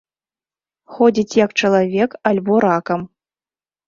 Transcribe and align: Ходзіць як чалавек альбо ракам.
Ходзіць 0.95 1.37
як 1.45 1.53
чалавек 1.63 2.15
альбо 2.31 2.57
ракам. 2.65 3.05